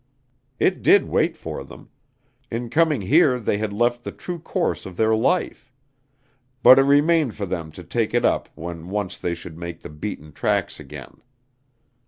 [0.57, 1.91] It did wait for them;
[2.49, 5.71] in coming here they had left the true course of their life,
[6.63, 9.91] but it remained for them to take it up when once they should make the
[9.91, 11.21] beaten tracks again.